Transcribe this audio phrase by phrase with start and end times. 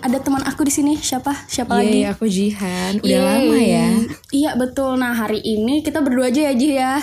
[0.00, 1.32] ada teman aku di sini siapa?
[1.44, 2.00] Siapa lagi?
[2.00, 2.98] Yeay, aku Jihan.
[2.98, 3.24] Udah Yeay.
[3.38, 3.86] lama ya.
[4.30, 4.96] Iya betul.
[4.96, 6.94] Nah hari ini kita berdua aja ya Ji ya.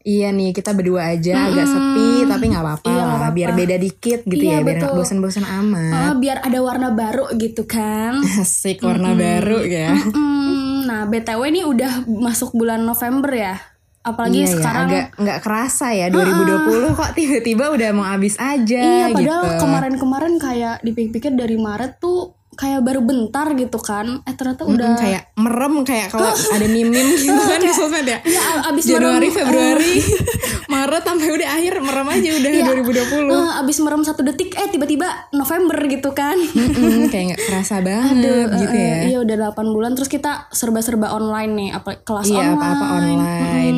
[0.00, 3.06] Iya nih, kita berdua aja agak sepi, tapi nggak apa-apa Iya, lah.
[3.12, 3.28] apa-apa.
[3.30, 5.00] Biar beda dikit gitu Iya, ya, biar nggak betul.
[5.04, 5.92] bosan-bosan amat.
[5.92, 8.16] Ah, biar ada warna baru gitu kan.
[8.40, 9.92] Asik warna baru ya.
[9.92, 13.54] Hmm, nah BTW ini udah masuk bulan November ya.
[14.00, 18.80] Apalagi iya ya, sekarang agak nggak kerasa ya 2020 kok tiba-tiba udah mau habis aja
[18.80, 19.20] Iya gitu.
[19.20, 24.18] padahal kemarin-kemarin kayak dipikir-pikir dari Maret tuh kayak baru bentar gitu kan.
[24.22, 28.18] Eh ternyata udah Mm, kayak merem kayak kalau ada mimim gitu kan di sosmed ya.
[28.20, 29.94] Iya, abis Januari, merem, Februari,
[30.68, 32.64] Maret sampai udah akhir merem aja udah Iya.
[32.74, 33.30] 2020.
[33.30, 36.34] eh, abis merem satu detik eh tiba-tiba November gitu kan.
[36.34, 38.98] Mm-mm, kayak nggak kerasa banget gitu Eh, ya.
[39.06, 42.56] Iya udah 8 bulan terus kita serba-serba online nih apa kelas Iya online.
[42.56, 43.20] apa-apa online,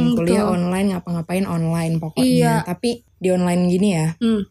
[0.00, 0.54] Mm, kuliah betul.
[0.56, 2.24] online, ngapa-ngapain online pokoknya.
[2.24, 2.54] Iya.
[2.64, 4.42] Tapi di online gini ya, Hmm.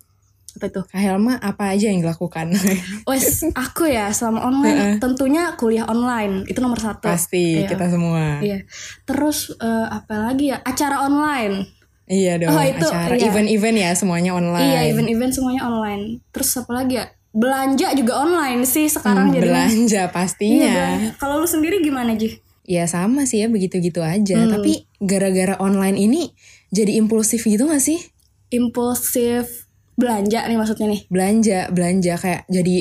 [0.60, 0.82] Apa itu?
[0.84, 2.52] Kak Helma apa aja yang dilakukan?
[3.08, 7.08] Wes aku ya selama online tentunya kuliah online itu nomor satu.
[7.08, 7.66] Pasti Iya.
[7.66, 8.44] kita semua.
[8.44, 8.68] Iya.
[9.06, 10.60] Terus eh, apa lagi ya?
[10.60, 11.80] Acara online.
[12.06, 13.30] Iya dong, Oh, itu, acara iya.
[13.30, 14.66] event-event ya semuanya online.
[14.68, 16.04] Iya, event-event semuanya online.
[16.30, 17.06] Terus apa lagi ya?
[17.30, 19.46] Belanja juga online sih sekarang Hmm, jadi.
[19.46, 20.74] belanja pastinya.
[20.74, 21.10] belanja.
[21.16, 22.42] Kalau lu sendiri gimana, Ji?
[22.66, 24.36] Ya sama sih ya begitu-gitu aja.
[24.36, 24.50] Hmm.
[24.52, 26.34] Tapi gara-gara online ini
[26.68, 28.02] jadi impulsif gitu gak sih?
[28.50, 29.69] Impulsif
[30.00, 31.02] belanja nih maksudnya nih.
[31.12, 32.78] Belanja, belanja kayak jadi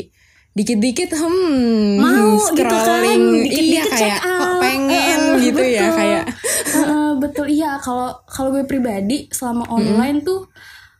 [0.54, 4.58] dikit-dikit hmm Mau gitu kan, scrolling dikit-dikit iya kayak kok out.
[4.58, 5.94] pengen Eh, gitu ya betul.
[5.94, 6.24] kayak
[6.68, 10.50] Eh, betul iya kalau kalau gue pribadi selama online tuh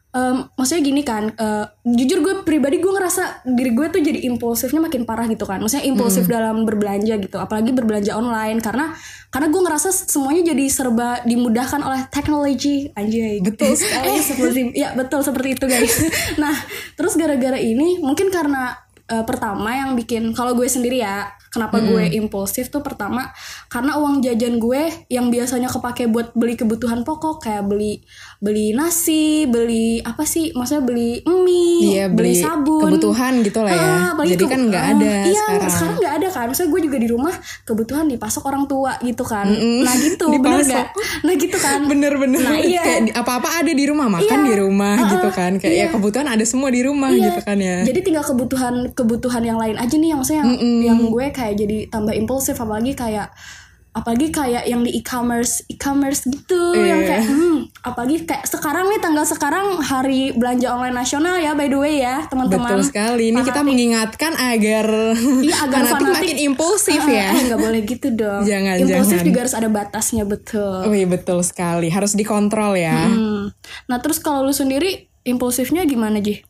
[0.09, 4.81] em, maksudnya gini kan eh, jujur gue pribadi gue ngerasa diri gue tuh jadi impulsifnya
[4.81, 5.61] makin parah gitu kan.
[5.61, 8.59] Maksudnya impulsif dalam berbelanja gitu apalagi berbelanja online.
[8.61, 8.93] Karena
[9.29, 12.89] karena gue ngerasa semuanya jadi serba dimudahkan oleh teknologi.
[12.97, 14.09] Anjay Betul sekali.
[14.09, 15.95] eh seperti ya betul seperti itu guys.
[16.43, 16.55] Nah
[16.97, 18.75] terus gara-gara ini mungkin karena
[19.09, 23.33] eh, pertama yang bikin kalau gue sendiri ya kenapa gue impulsif tuh pertama
[23.67, 28.01] karena uang jajan gue yang biasanya kepake buat beli kebutuhan pokok kayak beli
[28.39, 33.89] beli nasi beli apa sih maksudnya beli mie Iya beli, sabun kebutuhan gitu lah ya.
[34.13, 35.71] Ah, Jadi kan nggak ah, ada iya, sekarang.
[35.71, 36.45] sekarang nggak ada kan.
[36.47, 39.47] Maksudnya gue juga di rumah kebutuhan dipasok orang tua gitu kan.
[39.49, 40.87] Nah gitu, bener gak?
[41.23, 41.79] Nah gitu kan.
[41.87, 42.83] Bener-bener Nah, iya.
[42.83, 44.47] kayak apa-apa ada di rumah makan Iya.
[44.47, 47.25] di rumah Ah, gitu kan kayak ya kebutuhan ada semua di rumah Iya.
[47.25, 47.77] gitu kan ya.
[47.83, 51.87] Jadi tinggal kebutuhan kebutuhan yang lain aja nih yang maksudnya yang, yang gue kayak jadi
[51.87, 53.31] tambah impulsif apalagi kayak
[53.91, 56.87] apalagi kayak yang di e-commerce e-commerce gitu Iya.
[56.87, 61.67] yang kayak hmm, apalagi kayak sekarang nih tanggal sekarang hari belanja online nasional ya by
[61.67, 63.25] the way ya teman-teman Betul sekali.
[63.29, 64.87] Ini kita mengingatkan agar
[65.43, 66.15] Iya, agar fanatik fanatik.
[66.15, 67.29] makin impulsif Ah, ya.
[67.29, 69.27] eh, nggak boleh gitu dong Jangan, impulsif jangan.
[69.27, 71.89] juga harus ada batasnya betul Oh iya betul sekali.
[71.89, 72.95] Harus dikontrol ya.
[73.05, 73.51] Hmm.
[73.85, 76.45] nah terus kalau lu sendiri impulsifnya gimana Ji?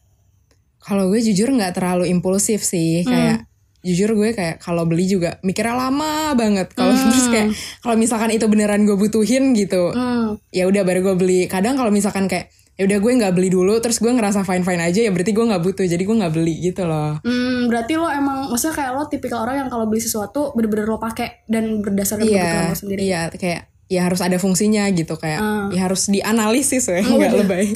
[0.78, 3.02] Kalau gue jujur nggak terlalu impulsif sih.
[3.02, 3.08] Hmm.
[3.08, 3.38] Kayak
[3.80, 6.70] jujur gue kayak kalau beli juga mikirnya lama banget.
[6.72, 10.36] Kalau terus kayak kalau misalkan itu beneran gue butuhin gitu, Hmm.
[10.48, 11.40] ya udah baru gue beli.
[11.46, 14.78] Kadang kalau misalkan kayak ya udah gue nggak beli dulu, terus gue ngerasa fine fine
[14.80, 15.84] aja ya berarti gue nggak butuh.
[15.84, 17.18] Jadi gue nggak beli gitu loh.
[17.20, 20.98] Hmm, berarti lo emang maksudnya kayak lo tipikal orang yang kalau beli sesuatu bener-bener lo
[20.98, 23.00] pakai dan berdasarkan kebutuhan Iya, lo sendiri.
[23.00, 25.68] iya kayak ya harus ada fungsinya gitu kayak Ah.
[25.68, 27.40] ya harus dianalisis ya Oh, nggak iya.
[27.40, 27.66] lebay.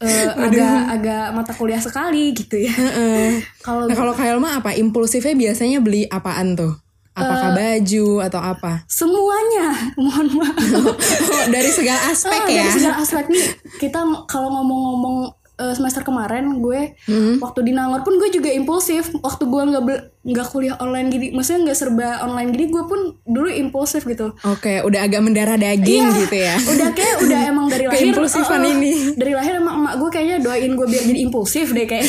[0.00, 2.72] Eh, agak agak mata kuliah sekali gitu ya.
[3.60, 6.72] Kalau Nah kalau Kak Elma apa impulsifnya biasanya beli apaan tuh?
[7.12, 7.54] Apakah Eh.
[7.58, 8.86] baju atau apa?
[8.86, 10.54] semuanya, mohon maaf.
[10.54, 12.62] Oh, dari segala aspek Ah, ya.
[12.64, 13.42] Dari segala aspek nih
[13.76, 15.16] kita kalau ngomong-ngomong
[15.58, 17.36] eh, semester kemarin gue Hmm.
[17.38, 19.82] waktu di Nangor pun gue juga impulsif waktu gue nggak
[20.24, 24.80] nggak kuliah online gini maksudnya nggak serba online gini gue pun dulu impulsif gitu Oke,
[24.80, 26.54] udah agak mendarah daging Iya, gitu ya.
[26.56, 28.92] udah kayak udah emang dari lahir Keimpulsifan eh, eh, ini.
[29.14, 32.06] dari lahir emang emak gue kayaknya doain gue biar jadi impulsif deh kayak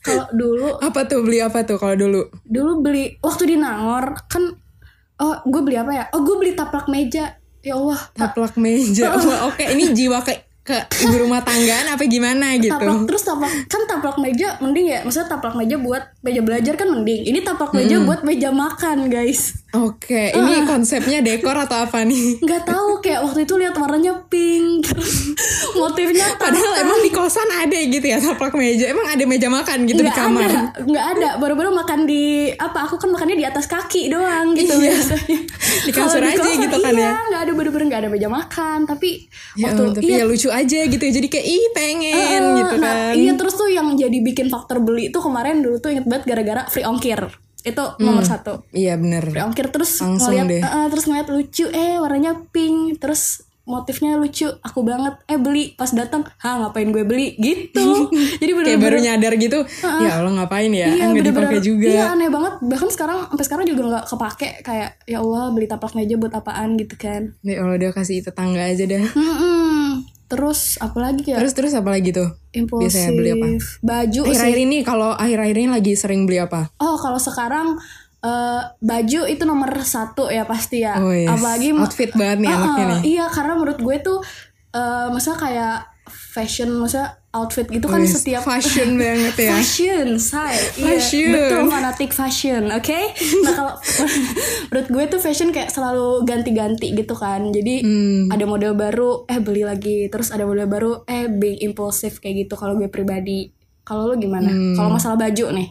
[0.00, 2.20] kalau dulu Apa tuh beli apa tuh kalau dulu?
[2.44, 4.54] dulu beli waktu di Nangor kan
[5.18, 9.14] oh gue beli apa ya oh gue beli taplak meja ya Allah Taplak meja.
[9.16, 12.70] Wah, Oke, ini jiwa ke ke ibu rumah tanggaan apa gimana gitu?
[12.70, 16.88] taplak terus taplak kan taplak meja mending ya maksudnya taplak meja buat meja belajar kan
[16.90, 17.26] mending.
[17.26, 22.36] Ini taplak meja buat meja makan guys Oke, ini konsepnya dekor atau apa nih?
[22.44, 24.84] nggak tahu kayak waktu itu lihat warnanya pink
[25.80, 28.84] motifnya Padahal emang di kosan ada gitu ya taplak meja.
[28.86, 30.44] Emang ada meja makan gitu di nggak kamar.
[30.44, 32.22] ada nggak ada baru-baru makan di
[32.52, 34.92] apa aku kan makannya di atas kaki doang gitu Iya.
[34.92, 35.38] biasanya
[35.82, 37.12] Di kasur aja kosan, gitu kan iya, ya.
[37.24, 40.78] nggak ada bener-bener nggak ada meja makan tapi Ya, waktu tapi iya ya lucu aja
[40.84, 41.12] gitu ya.
[41.14, 42.12] Jadi kayak ih pengen
[42.44, 43.14] Eh, gitu nah, kan.
[43.14, 46.62] iya terus tuh yang jadi bikin faktor beli itu kemarin dulu tuh inget banget gara-gara
[46.66, 47.24] free ongkir
[47.62, 48.66] itu nomor satu.
[48.70, 49.30] Iya bener.
[49.32, 50.60] ongkir terus Langsung ngeliat deh.
[50.60, 53.22] eh, eh, terus ngeliat lucu eh warnanya pink terus
[53.62, 57.38] motifnya lucu aku banget eh beli pas datang ha ngapain gue beli?
[57.38, 58.10] Gitu.
[58.42, 59.62] Jadi kayak baru nyadar gitu
[60.02, 60.90] ya Allah ngapain ya?
[60.90, 61.86] Iya, nggak dipakai juga.
[61.86, 62.58] Iya aneh banget.
[62.60, 66.74] Bahkan sekarang Sampai sekarang juga nggak kepake Kayak ya Allah beli taplak meja buat apaan?
[66.74, 67.38] Gitu kan.
[67.40, 68.98] Nih Allah udah kasih tetangga aja dah.
[69.08, 69.71] Mm-mm.
[70.32, 71.36] Terus apalagi ya?
[71.36, 72.32] Terus terus apa lagi tuh?
[72.56, 73.46] Impulsif biasanya beli apa?
[73.84, 76.72] Baju akhir-akhir ini kalau akhir-akhir ini lagi sering beli apa?
[76.80, 77.76] Oh kalau sekarang
[78.24, 80.96] eh, Baju itu nomor satu ya pasti ya.
[80.96, 81.28] Oh yes.
[81.28, 83.00] Apalagi outfit banget nih Ah, anaknya nih.
[83.12, 84.18] Iya karena menurut gue tuh
[84.72, 88.12] eh Masa kayak Fashion Masa outfit gitu kan yes.
[88.14, 90.52] setiap fashion banget ya Fashion, say.
[90.76, 91.32] Iya, Fashion.
[91.32, 93.00] betul fanatik fashion, oke?
[93.40, 93.74] Nah kalau
[94.68, 97.48] menurut gue tuh fashion kayak selalu ganti-ganti gitu kan.
[97.48, 98.28] Jadi Hmm.
[98.28, 100.06] ada model baru, eh beli lagi.
[100.06, 102.54] Terus ada model baru, eh being impulsif kayak gitu.
[102.54, 103.48] Kalau gue pribadi,
[103.82, 104.52] kalau lo gimana?
[104.52, 104.76] Hmm.
[104.76, 105.68] Kalau masalah baju nih?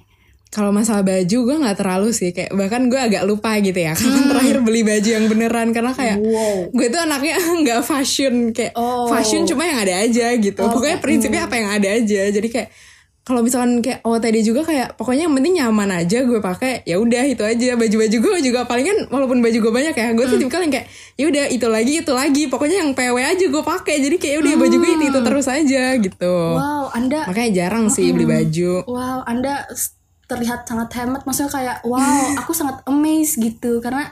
[0.51, 2.35] Kalau masalah baju gue nggak terlalu sih.
[2.35, 3.95] Kayak bahkan gue agak lupa gitu ya.
[3.97, 5.67] Kapan terakhir beli baju yang beneran.
[5.71, 6.27] Karena kayak Hmm.
[6.27, 6.57] Wow.
[6.69, 8.51] gue tuh anaknya nggak fashion.
[8.51, 9.07] Kayak Oh.
[9.07, 10.59] fashion cuma yang ada aja gitu.
[10.59, 12.27] Pokoknya prinsipnya apa yang ada aja.
[12.27, 12.67] Jadi kayak
[13.21, 17.23] kalau misalkan kayak OOTD juga kayak pokoknya yang penting nyaman aja gue pakai ya udah
[17.23, 17.79] itu aja.
[17.79, 20.41] Baju-baju gue juga paling kan walaupun baju gue banyak ya gue tuh Hmm.
[20.43, 22.43] tipikal yang kayak ya udah itu lagi itu lagi.
[22.49, 24.03] Pokoknya yang PW aja gue pakai.
[24.03, 26.35] Jadi kayak udah baju gue itu, itu terus aja gitu.
[26.51, 28.83] Wow, anda, makanya jarang sih beli baju.
[28.83, 29.63] Wow, anda
[30.31, 31.27] terlihat sangat hemat.
[31.27, 31.99] Maksudnya kayak, wow,
[32.39, 34.07] aku sangat amazed gitu karena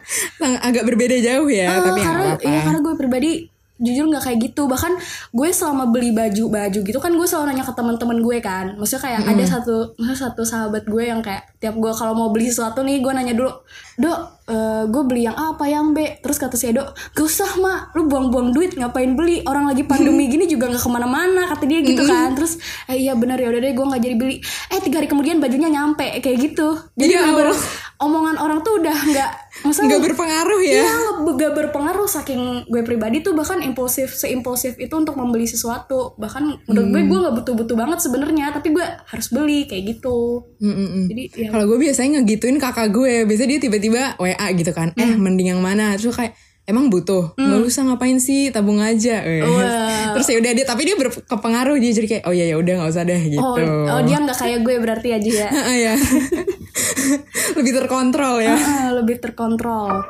[0.60, 3.31] agak berbeda jauh ya Eh, tapi karena iya karena gue pribadi
[3.80, 4.68] jujur nggak kayak gitu.
[4.68, 4.94] Bahkan
[5.31, 8.66] gue selama beli baju baju gitu kan gue selalu nanya ke teman-teman gue kan.
[8.76, 12.48] Maksudnya kayak ada satu maksudnya satu sahabat gue yang kayak tiap gue kalau mau beli
[12.48, 13.52] sesuatu nih gue nanya dulu
[14.00, 17.52] dok eh, gue beli yang A apa yang B terus kata si dok gak usah
[17.60, 19.44] mak lu buang-buang duit ngapain beli?
[19.44, 22.36] Orang lagi pandemi gini juga nggak ke mana-mana kata dia gitu kan.
[22.36, 24.36] Terus eh iya bener ya udah deh gue nggak jadi beli.
[24.72, 26.80] Eh tiga hari kemudian bajunya nyampe kayak gitu.
[26.96, 27.62] Jadi Ya bener-bener Allah.
[28.00, 29.31] omongan orang tuh udah nggak
[29.69, 30.86] maksudnya nggak berpengaruh ya Iya,
[31.19, 36.42] nge- gak berpengaruh saking gue pribadi tuh bahkan impulsif seimpulsif itu untuk membeli sesuatu bahkan
[36.63, 41.06] menurut gue gue nggak butuh-butuh banget sebenarnya tapi gue harus beli kayak gitu Mm-mm.
[41.06, 45.06] jadi ya Kalau gue biasanya ngegituin kakak gue, biasanya dia tiba-tiba WA gitu kan, eh
[45.07, 45.21] Hmm.
[45.21, 45.94] mending yang mana?
[45.94, 46.33] Terus kayak
[46.66, 49.21] emang butuh, nggak usah ngapain sih, tabung aja.
[49.21, 49.42] Weh.
[49.42, 50.12] Wah.
[50.13, 52.92] Terus ya udah dia, tapi dia berkepengaruh dia jadi kayak oh ya ya udah nggak
[52.92, 53.42] usah deh gitu.
[53.42, 53.57] oh,
[53.88, 55.94] oh dia nggak kayak gue berarti aja ya Ah, ya.
[57.58, 58.56] Lebih terkontrol ya.
[58.56, 60.04] Ah, lebih terkontrol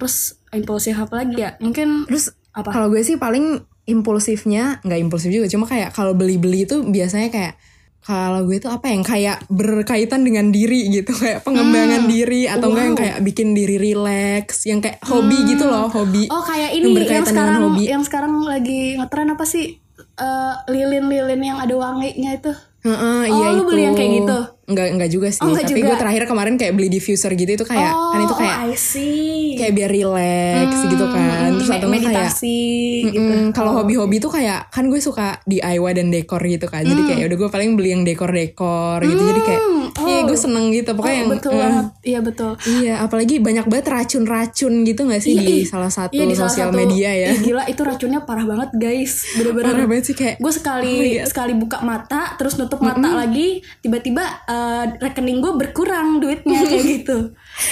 [0.00, 2.74] terus impulsif apa lagi ya mungkin Terus Apa?
[2.74, 7.54] Kalau gue sih paling impulsifnya nggak impulsif juga, cuma kayak kalau beli-beli itu biasanya kayak
[8.00, 12.84] kalau gue tuh apa yang kayak berkaitan dengan diri gitu kayak pengembangan diri atau enggak
[12.84, 16.84] yang kayak bikin diri relax yang kayak hobi gitu loh hobi Oh kayak yang ini
[16.84, 17.84] yang, berkaitan dengan sekarang hobi.
[17.86, 19.80] yang sekarang lagi ngetren apa sih
[20.20, 22.52] Eh, lilin-lilin yang ada wanginya itu.
[22.80, 23.68] Heeh, Oh, iya lu itu.
[23.72, 24.38] beli yang kayak gitu?
[24.68, 25.40] Enggak enggak juga sih.
[25.40, 25.88] Oh, enggak Tapi juga.
[25.88, 28.76] gue terakhir kemarin kayak beli diffuser gitu itu kayak oh, kan itu kayak oh, I
[28.76, 29.39] see.
[29.54, 31.48] Kayak biar relax gitu kan.
[31.52, 32.60] Terus atau enggak kayak meditasi
[33.06, 33.32] gitu.
[33.32, 36.82] Mm, kalau hobi-hobi tuh kayak kan gue suka DIY dan dekor gitu kan.
[36.82, 39.22] Jadi kayak udah gue paling beli yang dekor-dekor gitu.
[39.24, 39.62] Jadi kayak
[39.96, 40.06] oh.
[40.06, 40.90] iya gue seneng gitu.
[40.92, 41.86] Pokoknya Oh, yang betul banget.
[42.00, 42.52] Iya betul.
[42.62, 46.48] Iya, apalagi banyak banget racun-racun gitu gak sih Iya, di salah satu Iya, di salah
[46.48, 47.28] sosial satu- media ya.
[47.30, 49.26] Ih, gila itu racunnya parah banget guys.
[49.34, 49.66] Bener-bener.
[49.66, 51.24] Parah banget sih kayak Gue sekali Oh, iya.
[51.24, 53.48] sekali buka mata terus nutup mata lagi
[53.80, 57.18] tiba-tiba eh, rekening gue berkurang duitnya kayak gitu.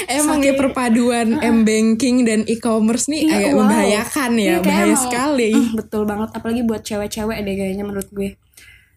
[0.06, 3.58] Emang ya perpaduan m-banking dan e-commerce nih Iya, agak wow.
[3.60, 5.50] membahayakan ya, Iya, bahaya emang- sekali.
[5.50, 8.30] Mm, betul banget apalagi buat cewek-cewek deh kayaknya menurut gue.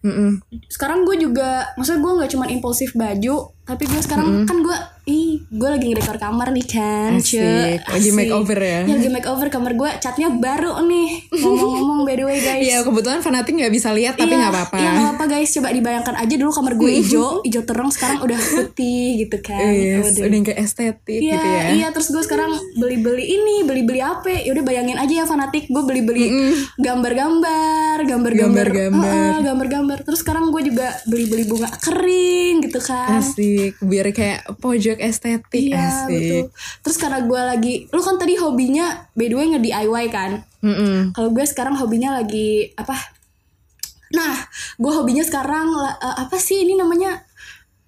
[0.01, 0.41] Mm-mm.
[0.65, 5.41] Sekarang gue juga maksudnya gue nggak cuma impulsif baju tapi gue sekarang kan gue ih
[5.43, 7.11] gue lagi ngedekor kamar nih kan.
[7.17, 7.89] Cek.
[7.89, 8.79] Lagi makeover ya?
[8.83, 13.19] Iya, lagi makeover kamar gue catnya baru nih ngomong-ngomong by the way guys Iya kebetulan
[13.19, 14.75] fanatik nggak bisa lihat tapi Iya, nggak apa-apa.
[14.75, 18.37] Iya nggak apa-apa guys Coba dibayangkan aja dulu kamar gue hijau Hijau terang sekarang udah
[18.37, 20.21] putih gitu kan Yes, Waduh.
[20.23, 21.63] udah yang kayak estetik Iya, gitu ya.
[21.73, 24.29] iya terus gue sekarang beli-beli ini, beli-beli apa?
[24.31, 26.29] Ya udah bayangin aja ya fanatik, gue beli-beli
[26.77, 28.67] gambar-gambar, gambar-gambar,
[29.41, 29.97] gambar-gambar.
[30.01, 33.17] Terus sekarang gue juga beli-beli bunga kering gitu kan.
[33.17, 36.09] Asik, biar kayak pojok estetik Iya asik.
[36.09, 36.43] betul.
[36.81, 40.31] Terus karena gue lagi, lu kan tadi hobinya by the way nge DIY kan?
[41.11, 42.93] Kalau gue sekarang hobinya lagi apa?
[44.11, 44.35] Nah,
[44.75, 47.23] gue hobinya sekarang eh, apa sih ini namanya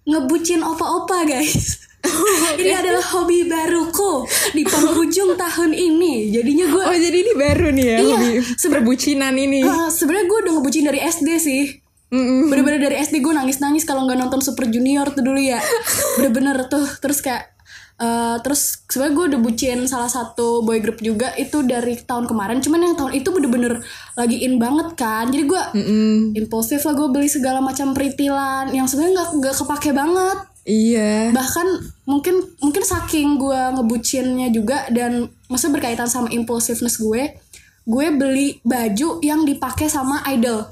[0.03, 1.79] ngebucin opa-opa guys.
[2.59, 6.29] ini adalah hobi baruku di penghujung tahun ini.
[6.29, 8.29] Jadinya gue Oh jadi ini baru nih ya Iya, hobi
[8.65, 9.59] perbucinan ini.
[9.61, 11.63] eh, sebenarnya gue udah ngebucin dari SD sih.
[12.13, 12.53] Mm-mm.
[12.53, 15.57] Bener-bener dari SD gue nangis-nangis kalau nggak nonton Super Junior tuh dulu ya.
[16.21, 17.49] Bener-bener tuh terus kayak
[17.97, 22.61] eh, terus sebenarnya gue udah bucin salah satu boy group juga itu dari tahun kemarin.
[22.61, 23.81] Cuman yang tahun itu bener-bener
[24.13, 25.25] lagi in banget kan.
[25.33, 25.61] Jadi gue
[26.37, 31.35] impulsif lah gue beli segala macam perintilan yang sebenarnya nggak nggak kepake banget Iya.
[31.35, 31.67] bahkan
[32.07, 37.35] mungkin mungkin saking gue ngebucinnya juga dan masa berkaitan sama impulsiveness gue
[37.83, 40.63] gue beli baju yang dipakai sama idol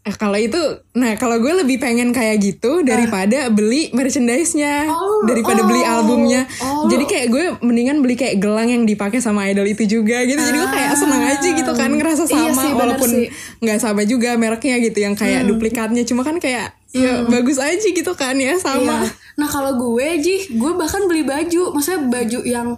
[0.00, 0.56] Eh, kalau itu,
[0.96, 6.48] nah kalau gue lebih pengen kayak gitu daripada beli merchandise-nya, Oh, daripada oh, beli albumnya.
[6.64, 6.88] oh.
[6.88, 10.40] Jadi kayak gue mendingan beli kayak gelang yang dipakai sama idol itu juga gitu.
[10.40, 13.26] Jadi gue kayak seneng aja gitu kan ngerasa Iya sama sih, walaupun sih.
[13.28, 13.60] Hmm.
[13.60, 16.00] nggak sama juga mereknya gitu yang kayak duplikatnya.
[16.08, 19.04] Cuma kan kayak ya bagus aja gitu kan ya sama.
[19.04, 19.12] Iya.
[19.36, 22.68] Nah kalau gue Ji, gue bahkan beli baju, maksudnya baju yang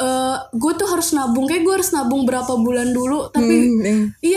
[0.00, 4.29] eh gue tuh harus nabung kayak gue harus nabung berapa bulan dulu tapi Hmm, iya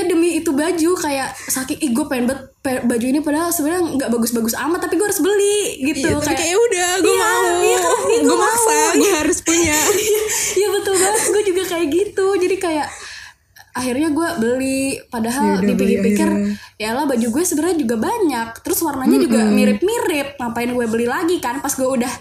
[0.63, 4.79] baju kayak saking ih gue pengen banget pe- baju ini padahal sebenarnya nggak bagus-bagus amat
[4.79, 6.07] tapi gue harus beli gitu.
[6.07, 9.77] Iya, kayak "Ya udah gue Iya, mau, iya kan, iya, gue maksa, gue harus punya.
[10.59, 12.27] Iya betul banget gue juga kayak gitu.
[12.37, 12.87] Jadi kayak
[13.73, 14.81] akhirnya gue beli.
[15.09, 16.29] Padahal Ya dipikir-pikir
[16.77, 18.47] ya lah baju gue sebenarnya juga banyak.
[18.61, 20.37] Terus warnanya juga mirip-mirip.
[20.37, 21.59] Ngapain gue beli lagi kan?
[21.59, 22.13] Pas gue udah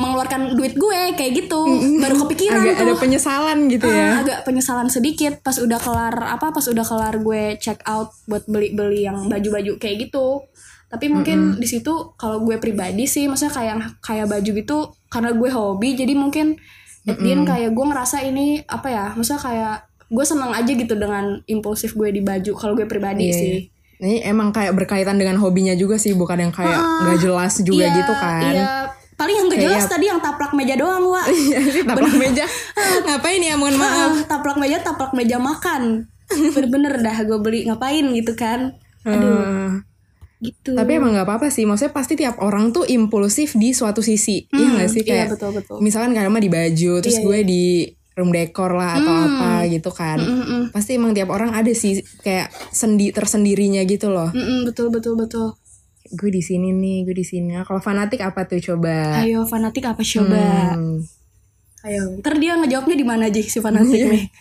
[0.00, 1.60] mengeluarkan duit gue kayak gitu.
[2.00, 2.84] Baru kepikiran Agak tuh.
[2.88, 4.24] ada penyesalan gitu ya.
[4.24, 5.44] agak penyesalan sedikit.
[5.44, 10.08] Pas udah kelar apa pas udah kelar gue check out buat beli-beli yang baju-baju kayak
[10.08, 10.48] gitu.
[10.88, 14.78] Tapi mungkin di situ kalau gue pribadi sih maksudnya kayak kayak baju gitu
[15.10, 16.54] karena gue hobi jadi mungkin
[17.04, 20.94] at the end kayak gue ngerasa ini apa ya maksudnya kayak gue seneng aja gitu
[20.94, 23.72] dengan impulsif gue di baju kalau gue pribadi Iya, sih iya.
[23.94, 27.94] Ini emang kayak berkaitan dengan hobinya juga sih, bukan yang kayak nggak jelas juga Iya,
[27.94, 28.52] gitu kan.
[28.52, 28.68] iya
[29.14, 32.44] paling yang gak Kayak jelas tadi yang taplak meja doang wa Iya sih, taplak meja.
[33.06, 34.10] Ngapain ya, mohon maaf.
[34.10, 39.70] Ah, taplak meja taplak meja makan bener-bener dah gue beli ngapain gitu kan aduh Eh,
[40.50, 44.44] gitu tapi emang nggak apa-apa sih, maksudnya pasti tiap orang tuh impulsif di suatu sisi,
[44.50, 45.28] iya sih iya kayak.
[45.36, 47.64] betul betul Misalkan mah di baju, terus Iya, gue di
[48.14, 50.22] room decor lah atau apa gitu kan.
[50.22, 50.62] Mm-mm.
[50.70, 54.30] Pasti emang tiap orang ada sih kayak sendi tersendirinya gitu loh.
[54.30, 55.58] Mm-mm, betul betul betul
[56.14, 57.58] Gue di sini nih, gue di sini.
[57.64, 59.24] Kalau fanatik apa tuh coba?
[59.24, 61.00] ayo fanatik apa coba Hmm.
[61.84, 64.24] Ayo ntar dia ngejawabnya di mana aja si fanatik nih?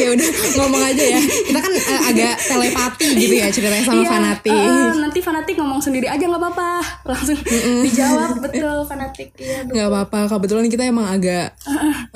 [0.00, 1.20] Ya udah ngomong aja ya.
[1.20, 4.50] Kita kan eh, agak telepati gitu ya ceritanya sama Iya, fanatik.
[4.50, 6.80] eh, nanti fanatik ngomong sendiri aja nggak apa-apa.
[7.12, 7.36] Langsung
[7.84, 9.28] dijawab betul fanatik.
[9.36, 11.52] Iya nggak apa-apa kebetulan kita emang agak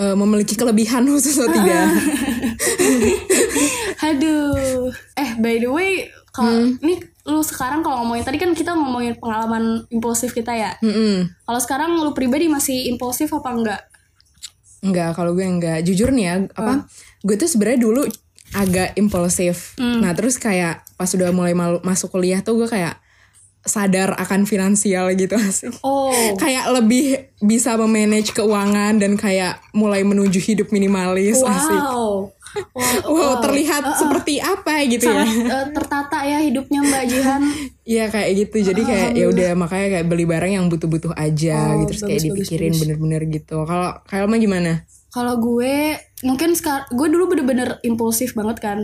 [0.01, 1.87] eh, memiliki kelebihan khusus atau tidak.
[4.09, 4.89] Aduh.
[5.15, 9.85] Eh by the way, kalau ini lu sekarang kalau ngomongin tadi kan kita ngomongin pengalaman
[9.89, 10.73] impulsif kita ya.
[10.81, 11.29] Mm-mm.
[11.45, 13.81] Kalau sekarang lu pribadi masih impulsif apa enggak?
[14.85, 15.81] Enggak, kalau gue enggak.
[15.81, 16.85] Jujur nih ya, apa?
[17.21, 18.05] Gue tuh sebenarnya dulu
[18.53, 19.75] agak impulsif.
[19.81, 23.01] Nah, terus kayak pas udah mulai malu- masuk kuliah tuh gue kayak
[23.65, 25.73] sadar akan finansial gitu asik.
[25.81, 26.13] Oh.
[26.43, 31.81] Kayak lebih bisa memanage keuangan dan kayak mulai menuju hidup minimalis asik.
[31.81, 32.34] Wow.
[32.55, 35.23] Wow, Wow, terlihat seperti apa gitu ya.
[35.23, 37.43] sangat eh, tertata ya hidupnya Mbak Jihan.
[37.85, 38.57] Iya kayak gitu.
[38.65, 42.17] Jadi kayak ya udah makanya kayak beli barang yang butuh-butuh aja Oh, gitu terus kayak
[42.17, 43.57] bagus, dipikirin bener-bener gitu.
[43.63, 44.73] Kalau kalau mah gimana?
[45.11, 48.79] Kalau gue mungkin sekarang gue dulu bener-bener impulsif banget kan.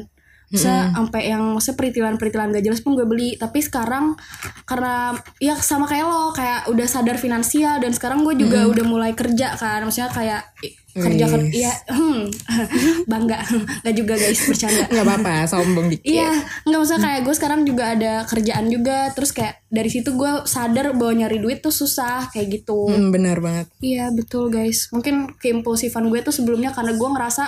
[0.51, 3.39] Bisa sampai yang maksudnya peritilan-peritilan gak jelas pun gue beli.
[3.39, 4.19] Tapi sekarang
[4.67, 9.15] karena ya sama kayak lo kayak udah sadar finansial dan sekarang gue juga udah mulai
[9.15, 9.87] kerja kan.
[9.87, 10.43] Maksudnya kayak
[10.91, 11.33] kerja Wih.
[11.39, 12.35] kerja iya hmm,
[13.11, 13.39] bangga
[13.87, 14.91] nggak juga guys bercanda.
[14.91, 16.03] Nggak apa-apa, sombong dikit.
[16.03, 16.31] Iya,
[16.67, 20.91] nggak maksudnya kayak gue sekarang juga ada kerjaan juga, terus kayak dari situ gue sadar
[20.99, 22.91] bahwa nyari duit tuh susah kayak gitu.
[22.91, 23.71] Hmm, benar banget.
[23.79, 24.91] Iya betul guys.
[24.91, 27.45] Mungkin keimpulsifan gue tuh sebelumnya karena gue ngerasa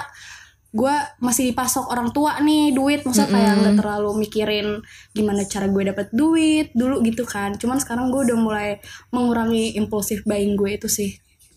[0.73, 4.81] gue masih dipasok orang tua nih duit, masa kayak nggak terlalu mikirin
[5.13, 7.61] gimana cara gue dapet duit dulu gitu kan.
[7.61, 8.69] Cuman sekarang gue udah mulai
[9.13, 11.13] mengurangi impulsif buying gue itu sih.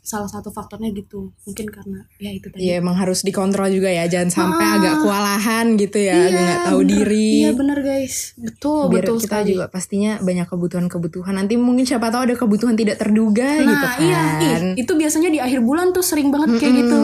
[0.06, 1.34] Salah satu faktornya gitu.
[1.50, 2.62] Mungkin karena ya itu tadi.
[2.62, 6.92] Iya emang harus dikontrol juga ya, jangan sampai agak kewalahan gitu ya, nggak tahu bener.
[6.94, 7.30] diri.
[7.42, 8.38] Iya bener guys.
[8.38, 9.50] Betul Biar betul kita sekali.
[9.58, 11.34] juga pastinya banyak kebutuhan-kebutuhan.
[11.34, 13.98] Nanti mungkin siapa tahu ada kebutuhan tidak terduga Nah gitu kan.
[13.98, 17.00] iya, ih, itu biasanya di akhir bulan tuh sering banget kayak gitu.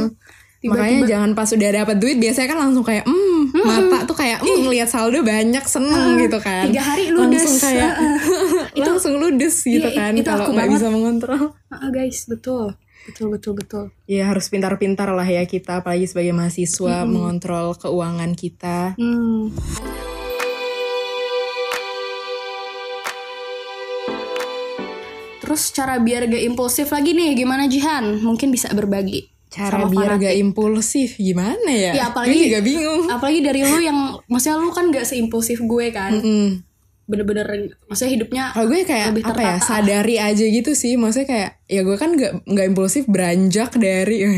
[0.62, 4.62] Makanya jangan pas udah dapat duit biasanya kan langsung kayak hmm, mata tuh kayak hmm,
[4.62, 6.70] ngelihat saldo banyak seneng gitu kan.
[6.70, 7.42] tiga hari ludes.
[7.42, 7.92] Langsung kayak
[8.86, 11.58] langsung ludes gitu Iya, kan itu kalau nggak bisa mengontrol.
[11.74, 12.78] Ah, guys, betul.
[13.02, 13.86] Betul betul betul.
[14.06, 18.94] Ya harus pintar-pintar lah ya kita apalagi sebagai mahasiswa mengontrol keuangan kita.
[19.02, 19.50] Hmm.
[25.42, 28.22] Terus cara biar gak impulsif lagi nih gimana Jihan?
[28.22, 29.41] Mungkin bisa berbagi.
[29.52, 30.24] Cara sama biar fanatik.
[30.24, 31.92] gak impulsif gimana ya?
[31.94, 33.02] Ya, apalagi- Gue juga bingung.
[33.06, 36.16] Apalagi dari lu yang maksudnya lu kan gak seimpulsif gue kan.
[36.16, 36.64] Mm.
[37.04, 37.44] Bener-bener
[37.86, 40.96] maksudnya hidupnya Kalau gue kayak Lebih apa ya sadari aja gitu sih.
[40.96, 44.24] Maksudnya kayak ya gue kan gak, nggak impulsif beranjak dari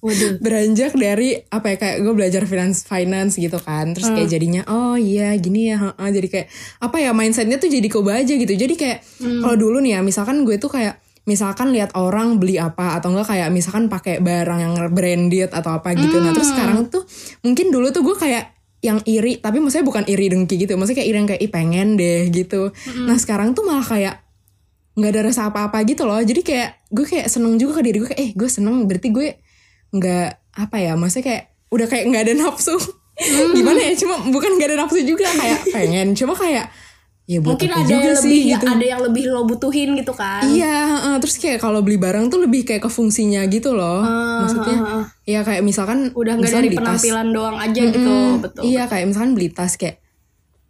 [0.00, 0.40] waduh.
[0.40, 4.18] beranjak dari apa ya kayak gue belajar finance finance gitu kan terus Hmm.
[4.18, 6.46] kayak jadinya oh iya gini ya jadi kayak
[6.80, 9.40] apa ya mindsetnya tuh jadi coba aja gitu jadi kayak Hmm.
[9.40, 13.30] kalau dulu nih ya misalkan gue tuh kayak misalkan lihat orang beli apa atau enggak
[13.30, 16.18] kayak misalkan pakai barang yang branded atau apa gitu.
[16.18, 17.06] Nah, terus sekarang tuh
[17.46, 20.74] mungkin dulu tuh gue kayak yang iri, tapi maksudnya bukan iri dengki gitu.
[20.74, 22.74] Maksudnya kayak iri yang kayak ih pengen deh gitu.
[23.06, 24.26] Nah, sekarang tuh malah kayak
[24.98, 26.18] nggak ada rasa apa-apa gitu loh.
[26.18, 29.28] Jadi kayak gue kayak seneng juga ke diri gue kayak eh gue seneng berarti gue
[29.92, 32.76] nggak apa ya maksudnya kayak udah kayak nggak ada nafsu.
[33.56, 33.92] Gimana ya?
[33.94, 36.18] Cuma bukan nggak ada nafsu juga kayak pengen.
[36.18, 36.68] Cuma kayak
[37.22, 38.64] ya buat mungkin ada juga yang sih lebih gitu.
[38.66, 41.14] ada yang lebih lo butuhin gitu kan Iya, heeh.
[41.18, 44.02] terus kayak kalau beli barang tuh lebih kayak ke fungsinya gitu loh.
[44.42, 44.76] Maksudnya,
[45.22, 46.82] ya kayak misalkan Ah, udah nggak dari beli tas.
[46.82, 50.02] penampilan doang aja gitu betul Iya, kayak misalkan beli tas kayak,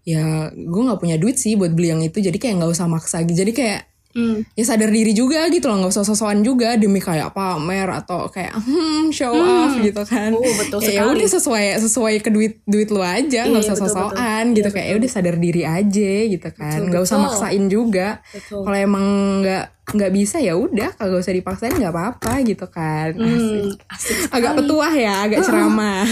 [0.03, 3.23] ya gue nggak punya duit sih buat beli yang itu, jadi kayak nggak usah maksa
[3.23, 3.33] gitu.
[3.39, 3.81] Jadi kayak
[4.13, 4.45] Hmm.
[4.53, 8.53] ya sadar diri juga gitu loh, nggak usah sosokan juga demi kayak pamer atau kayak
[8.61, 10.37] hmm, show off gitu kan.
[10.37, 13.77] Oh, betul ya, ya udah sesuai sesuai ke duit duit lu aja, nggak Iya, usah
[13.81, 14.69] sosokan gitu.
[14.69, 18.21] Kayak ya udah sadar diri aja gitu kan, nggak usah maksain juga.
[18.49, 19.05] Kalau emang
[19.41, 23.17] nggak nggak bisa ya udah kagak usah dipaksain nggak apa-apa gitu kan.
[23.17, 24.29] Hmm, asik.
[24.29, 26.05] Agak petuah ya, agak ceramah.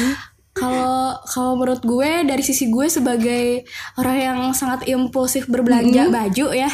[0.50, 3.62] kalau kalau menurut gue dari sisi gue sebagai
[3.94, 6.68] orang yang sangat impulsif berbelanja baju ya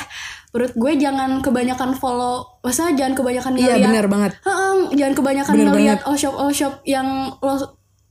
[0.50, 4.33] menurut gue jangan kebanyakan follow masa jangan kebanyakan Iya ngeliat benar banget.
[4.41, 7.55] Heeh, jangan kebanyakan Bener ngeliat all shop all shop yang lo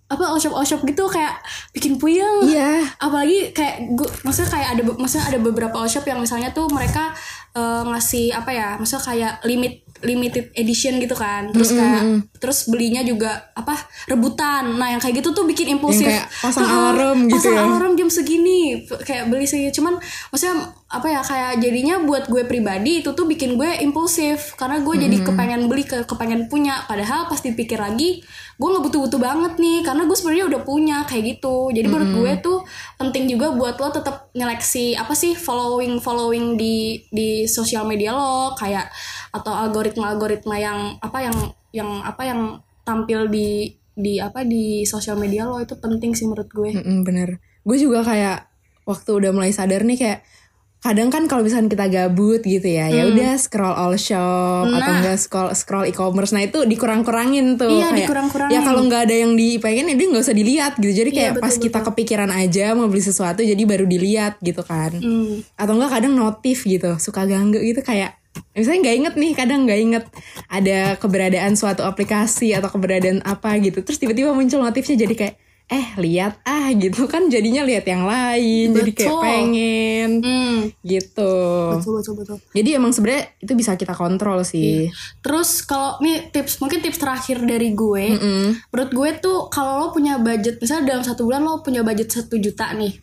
[0.06, 1.34] apa all shop all shop gitu kayak
[1.72, 2.86] bikin puyeng Iya.
[3.00, 7.10] apalagi kayak gue maksudnya kayak ada maksudnya ada beberapa all shop yang misalnya tuh mereka
[7.52, 11.54] eh, ngasih apa ya maksudnya kayak limit limited edition gitu kan.
[11.56, 12.04] Terus kayak
[12.42, 13.78] terus belinya juga apa
[14.10, 14.76] rebutan.
[14.76, 16.08] Nah yang kayak gitu tuh bikin impulsif.
[16.08, 17.62] Kayak pasang Heeh, alarm gitu pasang ya.
[17.64, 19.96] alarm jam segini kayak beli segini cuman
[20.34, 24.60] maksudnya apa ya kayak jadinya buat gue pribadi itu tuh bikin gue impulsif.
[24.60, 26.84] Karena gue jadi kepengen beli ke kepengen punya.
[26.90, 28.26] Padahal pas dipikir lagi
[28.56, 31.76] gue nggak butuh-butuh banget nih karena gue sebenarnya udah punya kayak gitu.
[31.76, 32.58] Jadi menurut gue tuh
[32.96, 38.56] penting juga buat lo tetap nyeleksi apa sih following following di di sosial media lo
[38.56, 38.88] kayak
[39.36, 41.38] atau algoritma algoritma yang apa yang
[41.76, 42.42] yang apa yang
[42.88, 46.72] tampil di di apa di sosial media lo itu penting sih menurut gue.
[46.80, 47.44] Mm-mm, bener.
[47.68, 48.48] Gue juga kayak
[48.88, 50.20] waktu udah mulai sadar nih kayak
[50.86, 53.18] kadang kan kalau misalnya kita gabut gitu ya, ya Hmm.
[53.18, 56.30] udah scroll all shop atau enggak scroll scroll e-commerce.
[56.30, 57.74] Nah itu dikurang-kurangin tuh.
[57.74, 58.54] Iya, kayak, dikurang-kurangin.
[58.54, 60.94] Ya kalau nggak ada yang dipengen ya dia nggak usah dilihat gitu.
[60.94, 64.62] Jadi Iya, kayak betul, pas kita kepikiran aja mau beli sesuatu jadi baru dilihat gitu
[64.62, 64.94] kan.
[64.94, 65.42] Hmm.
[65.58, 68.22] Atau enggak kadang notif gitu, suka ganggu gitu kayak
[68.52, 70.04] misalnya nggak inget nih kadang nggak inget
[70.48, 75.98] ada keberadaan suatu aplikasi atau keberadaan apa gitu terus tiba-tiba muncul notifnya jadi kayak eh
[75.98, 79.24] lihat ah gitu kan jadinya lihat yang lain jadi kayak Betul.
[79.26, 80.10] pengen.
[80.22, 80.58] Hmm.
[80.86, 81.34] gitu.
[81.74, 82.38] Betul betul betul.
[82.54, 84.94] Jadi emang sebenarnya itu bisa kita kontrol sih.
[85.26, 88.06] Terus kalau nih tips mungkin tips terakhir dari gue,
[88.70, 92.38] menurut gue tuh kalau lo punya budget misalnya dalam satu bulan lo punya budget satu
[92.38, 92.94] juta nih,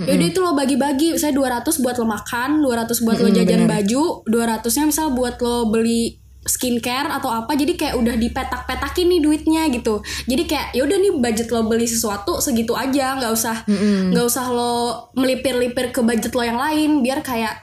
[0.00, 4.76] yaudah itu lo bagi-bagi, misalnya 200 buat lo makan, 200 buat lo jajan baju, 200
[4.76, 10.00] nya misal buat lo beli skincare atau apa jadi kayak udah dipetak-petakin nih duitnya gitu
[10.30, 13.66] jadi kayak ya udah nih budget lo beli sesuatu segitu aja nggak usah
[14.14, 17.60] nggak usah lo melipir-lipir ke budget lo yang lain biar kayak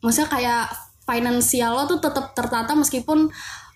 [0.00, 0.62] maksudnya kayak
[1.04, 3.28] finansial lo tuh tetap tertata meskipun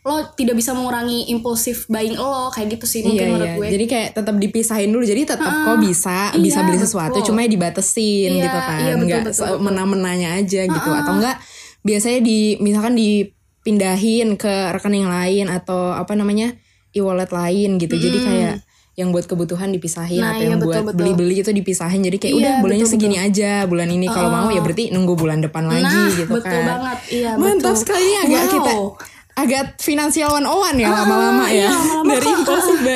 [0.07, 3.59] lo tidak bisa mengurangi impulsif buying lo kayak gitu sih mungkin Iya menurut iya.
[3.59, 5.03] gue Jadi kayak tetap dipisahin dulu.
[5.03, 7.35] Jadi tetap kok bisa iya, bisa beli sesuatu betul.
[7.35, 8.79] cuma ya dibatesin Iya, gitu kan.
[8.79, 10.89] iya, betul, Nggak semena-menanya aja gitu.
[10.95, 11.43] Atau enggak
[11.83, 12.95] biasanya di misalkan
[13.67, 16.55] dipindahin ke rekening lain atau apa namanya
[16.95, 17.99] e-wallet lain gitu.
[17.99, 18.55] Jadi kayak
[18.95, 20.99] yang buat kebutuhan dipisahin Nah, atau iya, yang betul, buat betul.
[21.03, 22.01] beli-beli itu dipisahin.
[22.01, 24.07] Jadi kayak Iya, udah bulannya betul, segini aja bulan ini.
[24.07, 26.63] Kalau mau ya berarti nunggu bulan depan lagi nah gitu betul kan.
[26.65, 27.83] banget iya Mantap betul.
[27.83, 28.53] sekali agak Wow.
[28.55, 28.73] kita
[29.37, 31.67] agak finansial one on ya lama-lama ya.
[31.67, 32.39] iya, lama-lama Dari kok.
[32.39, 32.96] impulsif buying.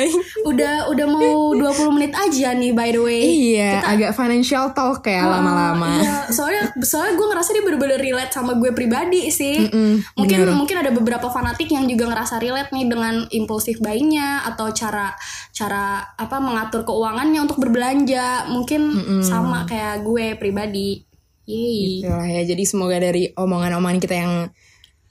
[0.51, 5.23] udah udah mau 20 menit aja nih by the way Iya, agak financial talk ya
[5.25, 5.99] lama-lama.
[6.03, 9.71] Iya, soalnya soalnya gue ngerasa dia bener-bener relate sama gue pribadi sih.
[10.15, 15.15] mungkin mungkin ada beberapa fanatik yang juga ngerasa relate nih dengan impulsif buyingnya atau cara
[15.51, 18.51] cara apa mengatur keuangannya untuk berbelanja.
[18.51, 18.81] Mungkin
[19.23, 21.03] sama kayak gue pribadi.
[21.49, 22.05] Yeay.
[22.05, 24.33] Itulah ya, jadi semoga dari omongan-omongan kita yang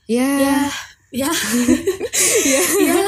[0.07, 0.71] ya,
[1.11, 1.27] Ya,
[2.55, 3.03] ya, ya,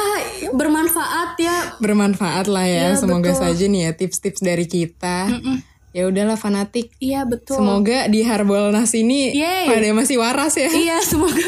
[0.51, 1.79] bermanfaat ya.
[1.79, 2.91] bermanfaat lah ya.
[2.91, 3.43] Iya, semoga betul.
[3.47, 5.31] saja nih ya tips-tips dari kita.
[5.93, 6.89] Ya udahlah fanatik.
[6.97, 7.61] Iya betul.
[7.61, 9.69] Semoga di Harbolnas ini Yeay.
[9.69, 10.73] pada masih waras ya.
[10.73, 11.45] Iya, semoga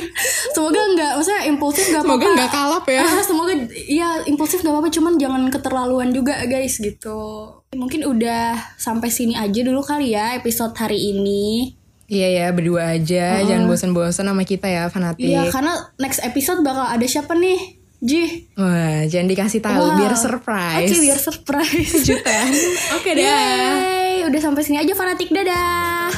[0.53, 3.03] semoga nggak, maksudnya impulsif nggak Semoga nggak kalap ya.
[3.09, 3.53] Ah, semoga
[3.88, 7.51] iya impulsif nggak apa-apa, cuman jangan keterlaluan juga guys gitu.
[7.73, 11.73] Mungkin udah sampai sini aja dulu kali ya episode hari ini.
[12.05, 13.40] Iya ya, berdua aja.
[13.40, 15.25] Jangan bosan-bosan sama kita ya fanatik.
[15.25, 17.81] Iya, karena next episode bakal ada siapa nih?
[17.99, 18.53] Ji.
[18.55, 19.97] Wah, jangan dikasih tahu Wow.
[19.97, 20.93] biar surprise.
[20.93, 21.93] Oke, biar surprise.
[23.01, 23.25] Oke dah.
[23.25, 26.12] Yeay, udah sampai sini aja fanatik dadah.